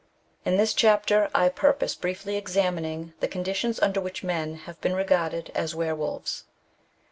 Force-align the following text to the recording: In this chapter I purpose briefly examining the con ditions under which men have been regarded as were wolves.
In 0.45 0.57
this 0.57 0.73
chapter 0.73 1.29
I 1.35 1.49
purpose 1.49 1.93
briefly 1.93 2.35
examining 2.35 3.13
the 3.19 3.27
con 3.27 3.43
ditions 3.43 3.77
under 3.83 4.01
which 4.01 4.23
men 4.23 4.55
have 4.65 4.81
been 4.81 4.95
regarded 4.95 5.51
as 5.53 5.75
were 5.75 5.93
wolves. 5.93 6.45